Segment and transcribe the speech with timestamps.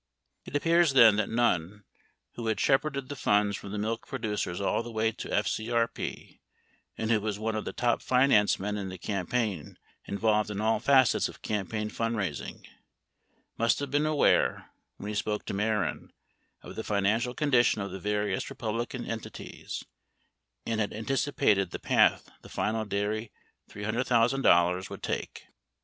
[0.45, 1.83] It appears then, that Nunn,
[2.33, 6.39] who had shepherded the funds from the milk producers all the way to FCRP
[6.97, 10.79] and who was one of the top finance men in the campaign involved in all
[10.79, 12.65] facets of campaign fundraising,
[13.59, 16.09] must have been aware, when he spoke to Mehren,
[16.63, 19.83] of the financial condition of the various Republican entities
[20.65, 23.31] and had antici pated the path the final dairy
[23.69, 25.45] $300,000 would take.